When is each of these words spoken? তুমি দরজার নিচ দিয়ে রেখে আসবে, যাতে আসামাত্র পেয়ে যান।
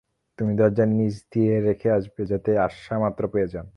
তুমি 0.39 0.53
দরজার 0.57 0.89
নিচ 0.97 1.15
দিয়ে 1.33 1.53
রেখে 1.61 1.89
আসবে, 1.91 2.21
যাতে 2.31 2.51
আসামাত্র 2.59 3.23
পেয়ে 3.33 3.51
যান। 3.53 3.67